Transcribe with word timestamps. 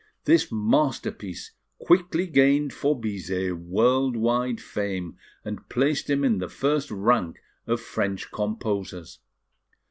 This 0.25 0.51
masterpiece 0.51 1.51
quickly 1.77 2.25
gained 2.25 2.73
for 2.73 2.99
Bizet 2.99 3.55
world 3.55 4.15
wide 4.17 4.59
fame, 4.59 5.19
and 5.45 5.69
placed 5.69 6.09
him 6.09 6.23
in 6.23 6.39
the 6.39 6.49
first 6.49 6.89
rank 6.89 7.37
of 7.67 7.79
French 7.81 8.31
composers. 8.31 9.19